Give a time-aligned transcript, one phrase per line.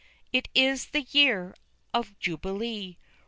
[0.33, 1.53] _It is the YEAR
[1.93, 2.97] of JUBILEE!